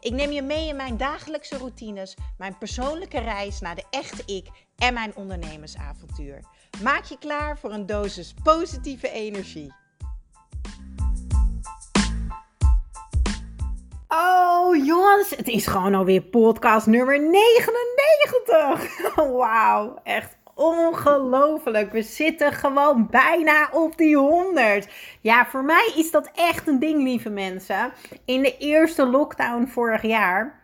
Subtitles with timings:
[0.00, 4.46] Ik neem je mee in mijn dagelijkse routines, mijn persoonlijke reis naar de echte ik
[4.76, 6.40] en mijn ondernemersavontuur.
[6.82, 9.72] Maak je klaar voor een dosis positieve energie.
[14.08, 19.14] Oh jongens, het is gewoon alweer podcast nummer 99.
[19.38, 21.92] Wauw, echt ongelooflijk.
[21.92, 24.88] We zitten gewoon bijna op die 100.
[25.20, 27.92] Ja, voor mij is dat echt een ding, lieve mensen.
[28.24, 30.60] In de eerste lockdown vorig jaar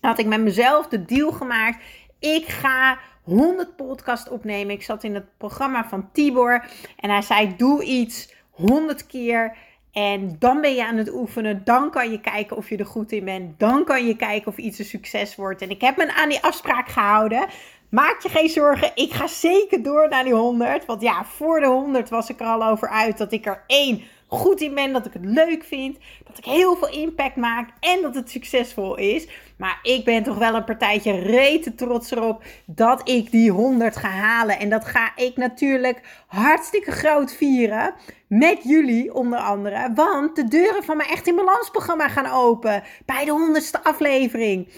[0.00, 1.82] had ik met mezelf de deal gemaakt.
[2.18, 4.74] Ik ga 100 podcast opnemen.
[4.74, 6.64] Ik zat in het programma van Tibor
[6.96, 9.56] en hij zei: Doe iets 100 keer.
[9.92, 11.64] En dan ben je aan het oefenen.
[11.64, 13.58] Dan kan je kijken of je er goed in bent.
[13.58, 15.62] Dan kan je kijken of iets een succes wordt.
[15.62, 17.46] En ik heb me aan die afspraak gehouden.
[17.90, 20.86] Maak je geen zorgen, ik ga zeker door naar die 100.
[20.86, 24.02] Want ja, voor de 100 was ik er al over uit dat ik er één
[24.26, 28.02] goed in ben, dat ik het leuk vind, dat ik heel veel impact maak en
[28.02, 29.28] dat het succesvol is.
[29.56, 34.08] Maar ik ben toch wel een partijtje rete trots erop dat ik die 100 ga
[34.08, 34.58] halen.
[34.58, 37.94] En dat ga ik natuurlijk hartstikke groot vieren.
[38.26, 39.92] Met jullie onder andere.
[39.94, 42.82] Want de deuren van mijn Echt in Balans programma gaan open.
[43.04, 44.68] Bij de 100ste aflevering.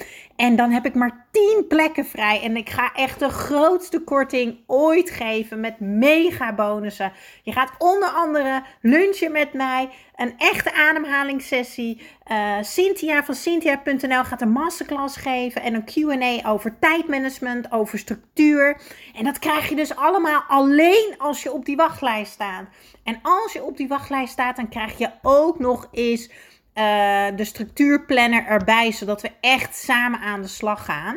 [0.41, 2.43] En dan heb ik maar 10 plekken vrij.
[2.43, 7.13] En ik ga echt de grootste korting ooit geven met mega bonussen.
[7.43, 9.89] Je gaat onder andere lunchen met mij.
[10.17, 12.03] Een echte ademhalingssessie.
[12.33, 15.63] Uh, Cynthia van Cynthia.nl gaat een masterclass geven.
[15.63, 18.81] En een QA over tijdmanagement, over structuur.
[19.15, 22.65] En dat krijg je dus allemaal alleen als je op die wachtlijst staat.
[23.05, 26.31] En als je op die wachtlijst staat, dan krijg je ook nog eens
[26.75, 31.17] uh, de structuurplanner erbij, zodat we echt samen aan de slag gaan.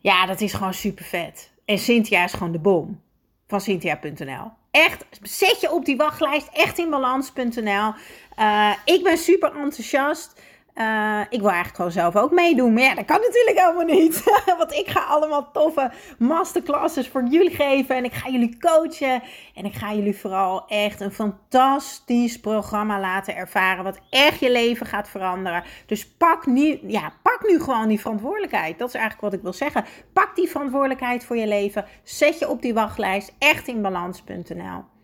[0.00, 1.52] Ja, dat is gewoon super vet.
[1.64, 3.00] En Cynthia is gewoon de bom
[3.46, 4.50] van Cynthia.nl.
[4.70, 7.92] Echt, zet je op die wachtlijst, echt in balans.nl.
[8.38, 10.40] Uh, ik ben super enthousiast.
[10.80, 12.72] Uh, ik wil eigenlijk gewoon zelf ook meedoen.
[12.72, 14.22] Maar ja, dat kan natuurlijk helemaal niet.
[14.58, 17.96] Want ik ga allemaal toffe masterclasses voor jullie geven.
[17.96, 19.22] En ik ga jullie coachen.
[19.54, 23.84] En ik ga jullie vooral echt een fantastisch programma laten ervaren.
[23.84, 25.62] Wat echt je leven gaat veranderen.
[25.86, 28.78] Dus pak nu, ja, pak nu gewoon die verantwoordelijkheid.
[28.78, 29.84] Dat is eigenlijk wat ik wil zeggen.
[30.12, 31.84] Pak die verantwoordelijkheid voor je leven.
[32.02, 33.34] Zet je op die wachtlijst.
[33.38, 34.95] Echt in balans.nl.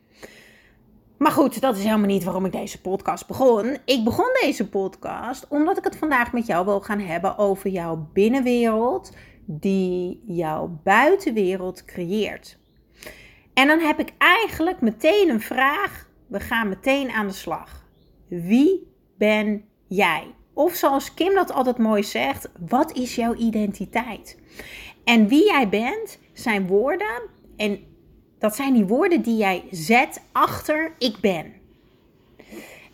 [1.22, 3.76] Maar goed, dat is helemaal niet waarom ik deze podcast begon.
[3.84, 8.08] Ik begon deze podcast omdat ik het vandaag met jou wil gaan hebben over jouw
[8.12, 12.58] binnenwereld die jouw buitenwereld creëert.
[13.54, 16.08] En dan heb ik eigenlijk meteen een vraag.
[16.26, 17.84] We gaan meteen aan de slag.
[18.28, 20.34] Wie ben jij?
[20.52, 24.38] Of zoals Kim dat altijd mooi zegt, wat is jouw identiteit?
[25.04, 27.22] En wie jij bent zijn woorden
[27.56, 27.91] en
[28.42, 31.52] dat zijn die woorden die jij zet achter ik ben.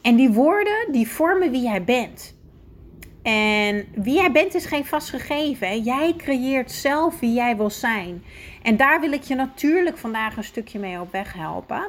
[0.02, 2.36] En die woorden die vormen wie jij bent.
[3.22, 5.82] En wie jij bent is geen vast gegeven.
[5.82, 8.24] Jij creëert zelf wie jij wil zijn.
[8.62, 11.86] En daar wil ik je natuurlijk vandaag een stukje mee op weg helpen.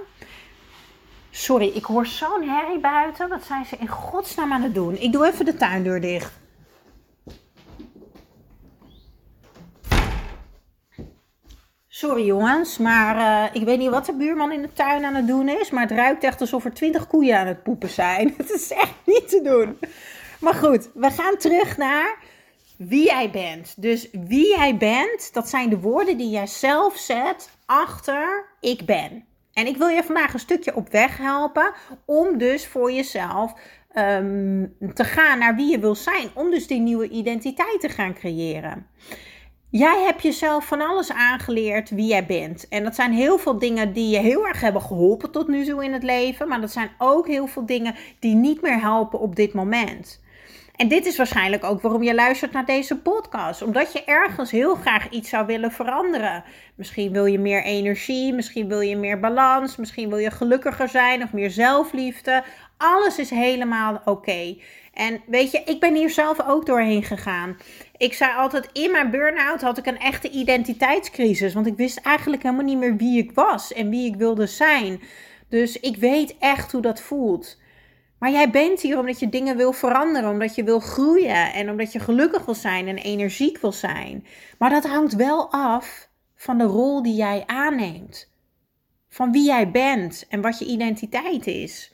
[1.30, 3.30] Sorry, ik hoor zo'n herrie buiten.
[3.30, 5.02] Wat zijn ze in godsnaam aan het doen?
[5.02, 6.40] Ik doe even de tuindeur dicht.
[12.00, 15.28] Sorry jongens, maar uh, ik weet niet wat de buurman in de tuin aan het
[15.28, 15.70] doen is.
[15.70, 18.34] Maar het ruikt echt alsof er twintig koeien aan het poepen zijn.
[18.38, 19.78] Het is echt niet te doen.
[20.40, 22.18] Maar goed, we gaan terug naar
[22.78, 23.82] wie jij bent.
[23.82, 29.26] Dus wie jij bent, dat zijn de woorden die jij zelf zet achter ik ben.
[29.54, 31.74] En ik wil je vandaag een stukje op weg helpen
[32.06, 33.54] om dus voor jezelf
[33.96, 36.30] um, te gaan naar wie je wil zijn.
[36.34, 38.88] Om dus die nieuwe identiteit te gaan creëren.
[39.72, 42.68] Jij hebt jezelf van alles aangeleerd wie jij bent.
[42.68, 45.84] En dat zijn heel veel dingen die je heel erg hebben geholpen tot nu toe
[45.84, 46.48] in het leven.
[46.48, 50.22] Maar dat zijn ook heel veel dingen die niet meer helpen op dit moment.
[50.76, 53.62] En dit is waarschijnlijk ook waarom je luistert naar deze podcast.
[53.62, 56.44] Omdat je ergens heel graag iets zou willen veranderen.
[56.76, 61.24] Misschien wil je meer energie, misschien wil je meer balans, misschien wil je gelukkiger zijn
[61.24, 62.44] of meer zelfliefde.
[62.78, 64.56] Alles is helemaal oké.
[65.00, 67.58] En weet je, ik ben hier zelf ook doorheen gegaan.
[67.98, 71.54] Ik zei altijd, in mijn burn-out had ik een echte identiteitscrisis.
[71.54, 75.02] Want ik wist eigenlijk helemaal niet meer wie ik was en wie ik wilde zijn.
[75.50, 77.62] Dus ik weet echt hoe dat voelt.
[78.18, 81.92] Maar jij bent hier omdat je dingen wil veranderen, omdat je wil groeien en omdat
[81.92, 84.26] je gelukkig wil zijn en energiek wil zijn.
[84.58, 88.32] Maar dat hangt wel af van de rol die jij aanneemt.
[89.10, 91.94] Van wie jij bent en wat je identiteit is.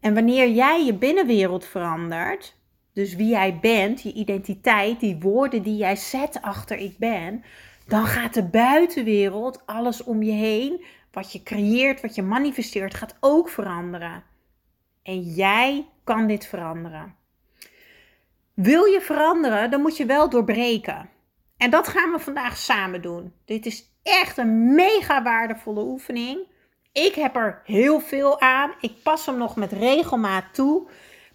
[0.00, 2.56] En wanneer jij je binnenwereld verandert,
[2.92, 7.44] dus wie jij bent, je identiteit, die woorden die jij zet achter ik ben,
[7.86, 13.16] dan gaat de buitenwereld, alles om je heen, wat je creëert, wat je manifesteert, gaat
[13.20, 14.22] ook veranderen.
[15.02, 17.14] En jij kan dit veranderen.
[18.54, 21.08] Wil je veranderen, dan moet je wel doorbreken.
[21.56, 23.32] En dat gaan we vandaag samen doen.
[23.44, 26.38] Dit is echt een mega waardevolle oefening.
[26.92, 28.74] Ik heb er heel veel aan.
[28.80, 30.88] Ik pas hem nog met regelmaat toe.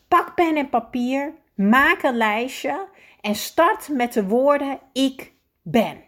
[0.07, 2.88] Pak pen en papier, maak een lijstje
[3.21, 6.03] en start met de woorden ik ben.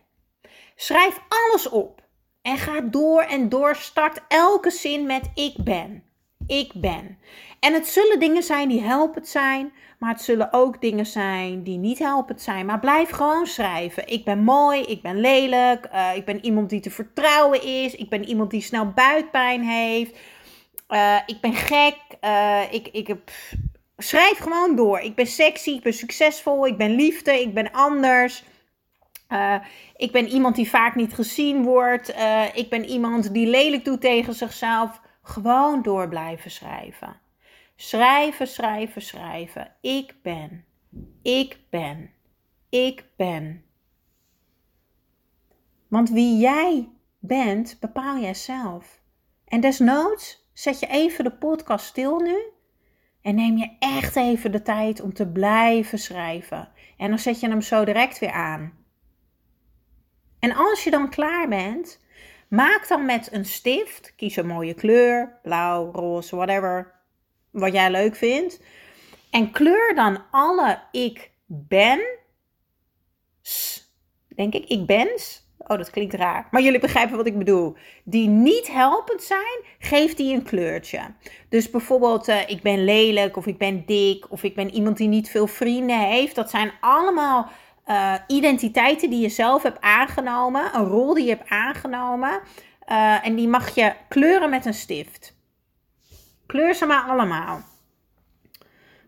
[0.75, 2.01] Schrijf alles op
[2.41, 3.75] en ga door en door.
[3.75, 6.03] Start elke zin met ik ben.
[6.47, 7.17] Ik ben.
[7.59, 11.77] En het zullen dingen zijn die helpend zijn, maar het zullen ook dingen zijn die
[11.77, 12.65] niet helpend zijn.
[12.65, 14.07] Maar blijf gewoon schrijven.
[14.07, 18.09] Ik ben mooi, ik ben lelijk, uh, ik ben iemand die te vertrouwen is, ik
[18.09, 20.17] ben iemand die snel buikpijn heeft,
[20.89, 23.29] uh, ik ben gek, uh, ik, ik heb.
[23.97, 24.99] Schrijf gewoon door.
[24.99, 28.43] Ik ben sexy, ik ben succesvol, ik ben liefde, ik ben anders.
[29.95, 32.13] ik ben iemand die vaak niet gezien wordt.
[32.53, 35.01] ik ben iemand die lelijk doet tegen zichzelf.
[35.27, 37.19] Gewoon door blijven schrijven.
[37.75, 39.75] Schrijven, schrijven, schrijven.
[39.81, 40.65] Ik ben.
[41.21, 42.11] Ik ben.
[42.69, 43.63] Ik ben.
[45.87, 46.89] Want wie jij
[47.19, 49.01] bent, bepaal jij zelf.
[49.45, 52.37] En desnoods zet je even de podcast stil nu.
[53.21, 56.71] En neem je echt even de tijd om te blijven schrijven.
[56.97, 58.73] En dan zet je hem zo direct weer aan.
[60.39, 62.04] En als je dan klaar bent,
[62.47, 66.93] maak dan met een stift, kies een mooie kleur, blauw, roze, whatever,
[67.51, 68.61] wat jij leuk vindt.
[69.31, 71.99] En kleur dan alle ik ben.
[74.35, 75.43] Denk ik, ik ben's.
[75.57, 76.47] Oh, dat klinkt raar.
[76.51, 77.75] Maar jullie begrijpen wat ik bedoel.
[78.03, 80.99] Die niet helpend zijn, geef die een kleurtje.
[81.49, 85.07] Dus bijvoorbeeld, uh, ik ben lelijk, of ik ben dik, of ik ben iemand die
[85.07, 86.35] niet veel vrienden heeft.
[86.35, 87.49] Dat zijn allemaal
[87.85, 92.41] uh, identiteiten die je zelf hebt aangenomen, een rol die je hebt aangenomen.
[92.87, 95.35] Uh, en die mag je kleuren met een stift.
[96.45, 97.61] Kleur ze maar allemaal.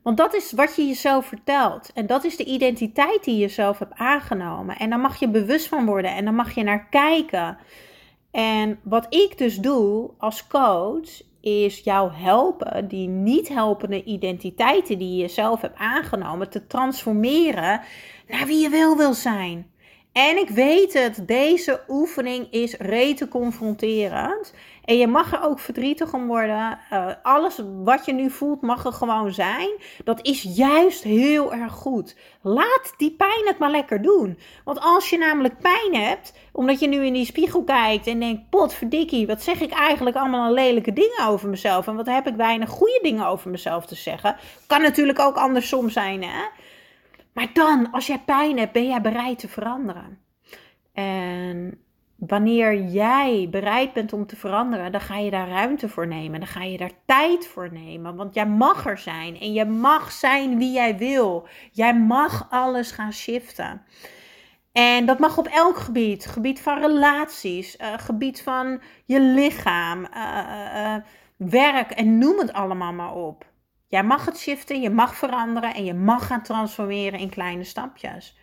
[0.04, 1.94] Want dat is wat je jezelf vertelt.
[1.94, 4.78] En dat is de identiteit die je zelf hebt aangenomen.
[4.78, 6.16] En daar mag je bewust van worden.
[6.16, 7.58] En dan mag je naar kijken.
[8.32, 15.22] En wat ik dus doe als coach, is jou helpen die niet helpende identiteiten die
[15.22, 17.82] je zelf hebt aangenomen te transformeren
[18.28, 19.72] naar wie je wel wil zijn.
[20.12, 24.54] En ik weet het, deze oefening is rete confronterend.
[24.88, 26.80] En je mag er ook verdrietig om worden.
[26.94, 29.70] Uh, alles wat je nu voelt mag er gewoon zijn.
[30.04, 32.16] Dat is juist heel erg goed.
[32.42, 34.40] Laat die pijn het maar lekker doen.
[34.64, 38.50] Want als je namelijk pijn hebt, omdat je nu in die spiegel kijkt en denkt:
[38.50, 41.88] potverdikkie, wat zeg ik eigenlijk allemaal lelijke dingen over mezelf?
[41.88, 44.36] En wat heb ik weinig goede dingen over mezelf te zeggen?
[44.68, 46.46] Kan natuurlijk ook andersom zijn, hè?
[47.34, 50.20] Maar dan, als jij pijn hebt, ben jij bereid te veranderen.
[50.94, 51.82] En
[52.18, 56.40] wanneer jij bereid bent om te veranderen, dan ga je daar ruimte voor nemen.
[56.40, 58.16] Dan ga je daar tijd voor nemen.
[58.16, 59.40] Want jij mag er zijn.
[59.40, 61.48] En je mag zijn wie jij wil.
[61.72, 63.82] Jij mag alles gaan shiften.
[64.72, 66.26] En dat mag op elk gebied.
[66.26, 70.44] Gebied van relaties, uh, gebied van je lichaam, uh,
[70.76, 70.96] uh,
[71.38, 73.46] werk en noem het allemaal maar op.
[73.88, 78.38] Jij mag het shiften, je mag veranderen en je mag gaan transformeren in kleine stapjes.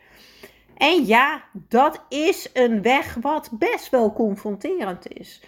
[0.76, 5.40] En ja, dat is een weg wat best wel confronterend is.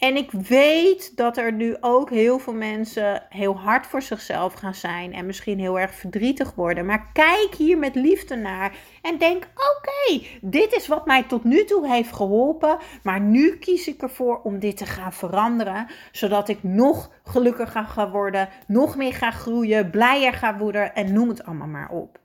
[0.00, 4.74] En ik weet dat er nu ook heel veel mensen heel hard voor zichzelf gaan
[4.74, 6.86] zijn en misschien heel erg verdrietig worden.
[6.86, 11.64] Maar kijk hier met liefde naar en denk: oké, dit is wat mij tot nu
[11.64, 12.78] toe heeft geholpen.
[13.02, 18.10] Maar nu kies ik ervoor om dit te gaan veranderen, zodat ik nog gelukkiger ga
[18.10, 22.18] worden, nog meer ga groeien, blijer ga worden en noem het allemaal maar op.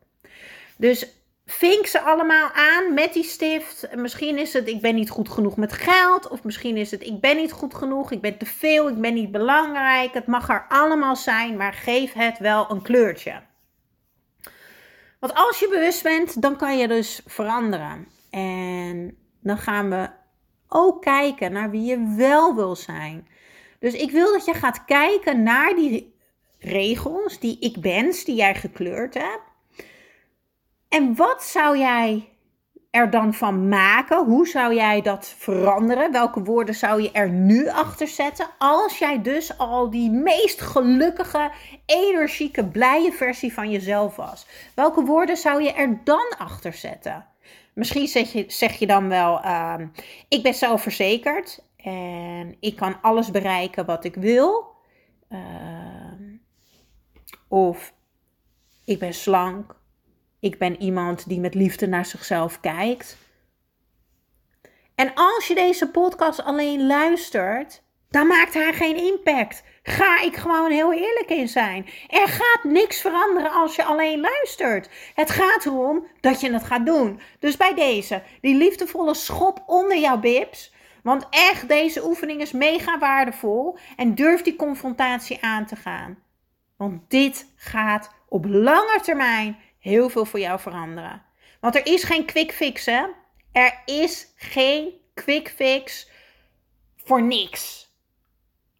[0.77, 1.14] Dus
[1.46, 3.88] vink ze allemaal aan met die stift.
[3.96, 6.28] Misschien is het ik ben niet goed genoeg met geld.
[6.28, 8.12] Of misschien is het ik ben niet goed genoeg.
[8.12, 8.90] Ik ben te veel.
[8.90, 10.14] Ik ben niet belangrijk.
[10.14, 11.58] Het mag er allemaal zijn.
[11.58, 13.42] Maar geef het wel een kleurtje.
[15.20, 18.08] Want als je bewust bent, dan kan je dus veranderen.
[18.30, 20.10] En dan gaan we
[20.68, 23.28] ook kijken naar wie je wel wil zijn.
[23.80, 26.16] Dus ik wil dat je gaat kijken naar die
[26.60, 29.54] regels, die ik bens, die jij gekleurd hebt.
[30.89, 32.30] En wat zou jij
[32.96, 34.25] er dan van maken?
[34.25, 36.12] Hoe zou jij dat veranderen?
[36.12, 38.48] Welke woorden zou je er nu achter zetten?
[38.58, 41.51] Als jij dus al die meest gelukkige,
[41.86, 44.46] energieke, blije versie van jezelf was.
[44.75, 47.25] Welke woorden zou je er dan achter zetten?
[47.74, 49.88] Misschien zeg je, zeg je dan wel, ehm,
[50.27, 54.75] ik ben zelfverzekerd en ik kan alles bereiken wat ik wil.
[55.30, 56.24] Ehm,
[57.48, 57.94] of
[58.86, 59.75] ik ben slank.
[60.39, 63.18] Ik ben iemand die met liefde naar zichzelf kijkt.
[64.96, 69.63] En als je deze podcast alleen luistert, dan maakt hij geen impact.
[69.84, 71.86] Ga ik gewoon heel eerlijk in zijn.
[72.08, 74.89] Er gaat niks veranderen als je alleen luistert.
[75.15, 77.20] Het gaat erom dat je het gaat doen.
[77.39, 80.74] Dus bij deze, die liefdevolle schop onder jouw bibs.
[81.04, 83.77] Want echt, deze oefening is mega waardevol.
[83.96, 86.18] En durf die confrontatie aan te gaan.
[86.77, 91.24] Want dit gaat op lange termijn heel veel voor jou veranderen.
[91.60, 93.06] Want er is geen quick fix, hè?
[93.51, 96.10] Er is geen quick fix
[96.96, 97.89] voor niks.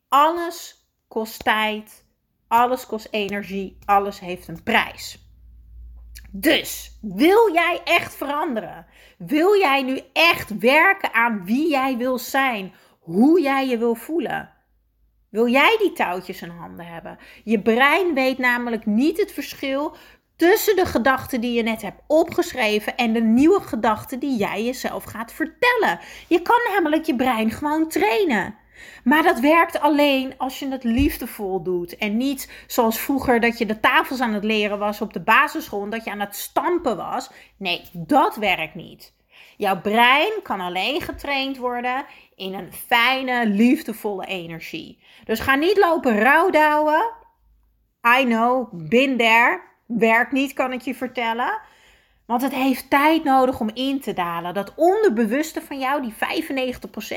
[0.10, 2.06] Alles kost tijd,
[2.48, 5.20] alles kost energie, alles heeft een prijs.
[6.32, 8.86] Dus wil jij echt veranderen?
[9.18, 14.54] Wil jij nu echt werken aan wie jij wil zijn, hoe jij je wil voelen?
[15.30, 17.18] Wil jij die touwtjes in handen hebben?
[17.44, 19.96] Je brein weet namelijk niet het verschil
[20.36, 25.04] tussen de gedachten die je net hebt opgeschreven en de nieuwe gedachten die jij jezelf
[25.04, 26.00] gaat vertellen.
[26.28, 28.56] Je kan namelijk je brein gewoon trainen.
[29.04, 31.98] Maar dat werkt alleen als je het liefdevol doet.
[31.98, 35.90] En niet zoals vroeger dat je de tafels aan het leren was op de basisschool.
[35.90, 37.30] Dat je aan het stampen was.
[37.58, 39.14] Nee, dat werkt niet.
[39.58, 45.04] Jouw brein kan alleen getraind worden in een fijne, liefdevolle energie.
[45.24, 47.12] Dus ga niet lopen rouwdouwen.
[48.20, 49.62] I know, been there.
[49.86, 51.60] Werkt niet, kan ik je vertellen.
[52.26, 54.54] Want het heeft tijd nodig om in te dalen.
[54.54, 56.14] Dat onderbewuste van jou, die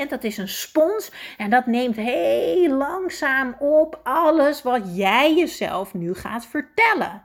[0.07, 1.13] 95%, dat is een spons.
[1.37, 7.23] En dat neemt heel langzaam op alles wat jij jezelf nu gaat vertellen.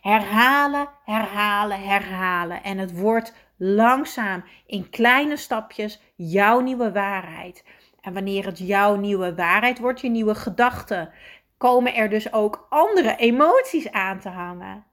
[0.00, 2.62] Herhalen, herhalen, herhalen.
[2.62, 7.64] En het wordt langzaam in kleine stapjes jouw nieuwe waarheid.
[8.00, 11.10] En wanneer het jouw nieuwe waarheid wordt, je nieuwe gedachten,
[11.56, 14.84] komen er dus ook andere emoties aan te hangen.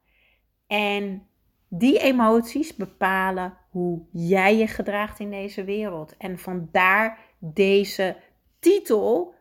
[0.68, 1.28] En
[1.68, 6.18] die emoties bepalen hoe jij je gedraagt in deze wereld.
[6.18, 8.18] En vandaar deze
[8.60, 9.36] titel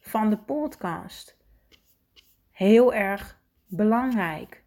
[0.00, 1.36] van de podcast.
[2.50, 4.64] Heel erg belangrijk.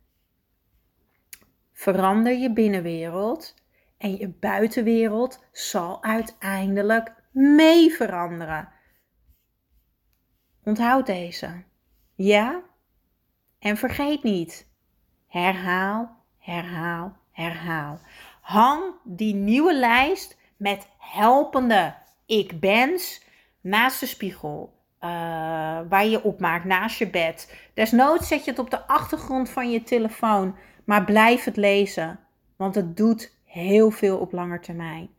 [1.72, 3.56] Verander je binnenwereld
[3.98, 8.70] en je buitenwereld zal uiteindelijk mee veranderen.
[10.64, 11.64] Onthoud deze.
[12.24, 12.62] Ja?
[13.60, 14.68] En vergeet niet.
[15.28, 18.00] Herhaal herhaal, herhaal.
[18.42, 21.94] Hang die nieuwe lijst met helpende
[22.26, 23.22] ik ben's
[23.62, 24.80] naast de spiegel.
[25.04, 25.10] Uh,
[25.90, 27.56] waar je opmaakt naast je bed.
[27.74, 30.56] Desnoods zet je het op de achtergrond van je telefoon.
[30.84, 32.20] Maar blijf het lezen.
[32.56, 35.10] Want het doet heel veel op lange termijn.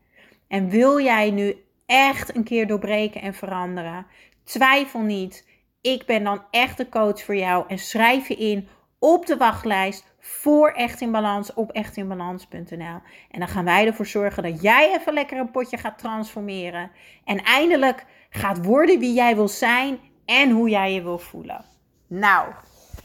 [0.47, 4.05] En wil jij nu echt een keer doorbreken en veranderen?
[4.43, 5.47] Twijfel niet.
[5.83, 7.65] Ik ben dan echt de coach voor jou.
[7.67, 8.67] En schrijf je in
[8.99, 13.01] op de wachtlijst voor Echt in Balans op echtinbalans.nl.
[13.31, 16.91] En dan gaan wij ervoor zorgen dat jij even lekker een potje gaat transformeren.
[17.25, 21.65] En eindelijk gaat worden wie jij wil zijn en hoe jij je wil voelen.
[22.07, 22.47] Nou,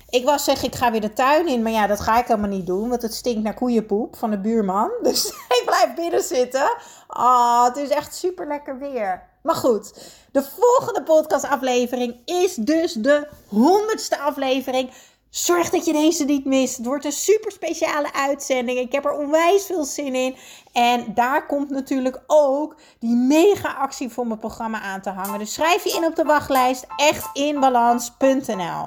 [0.09, 1.63] ik was zeggen, ik ga weer de tuin in.
[1.63, 2.89] Maar ja, dat ga ik helemaal niet doen.
[2.89, 4.91] Want het stinkt naar koeienpoep van de buurman.
[5.03, 6.77] Dus ik blijf binnen zitten.
[7.07, 9.23] Ah, het is echt super lekker weer.
[9.49, 9.93] Maar goed,
[10.33, 14.91] de volgende podcastaflevering is dus de honderdste aflevering
[15.31, 16.77] Zorg dat je deze niet mist.
[16.77, 18.79] Het wordt een super speciale uitzending.
[18.79, 20.37] Ik heb er onwijs veel zin in.
[20.73, 25.39] En daar komt natuurlijk ook die mega actie voor mijn programma aan te hangen.
[25.39, 28.87] Dus schrijf je in op de wachtlijst echtinbalans.nl.